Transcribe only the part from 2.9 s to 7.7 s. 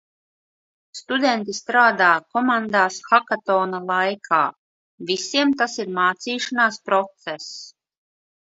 hakatona laikā. Visiem tas ir mācīšanās process.